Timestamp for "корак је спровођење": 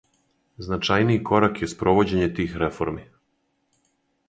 1.31-2.31